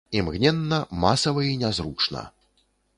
[0.19, 2.29] Імгненна, масава і нязручна.